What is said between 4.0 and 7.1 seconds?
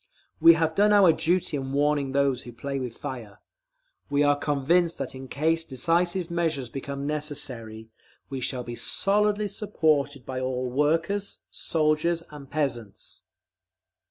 We are convinced that in case decisive measures become